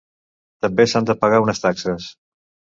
També 0.67 0.87
s'han 0.93 1.09
de 1.11 1.17
pagar 1.25 1.43
unes 1.45 1.63
taxes. 1.69 2.11